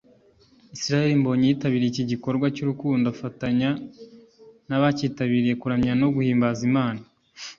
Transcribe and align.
Israel 0.75 1.11
Mbonyi 1.21 1.45
yitabiriye 1.49 1.89
iki 1.91 2.03
gikorwa 2.11 2.45
cy'urukundo 2.55 3.05
afatanya 3.13 3.69
n'abakitabiriye 4.67 5.55
kuramya 5.61 5.93
no 6.01 6.07
guhimbaza 6.15 6.61
Imana 6.71 7.01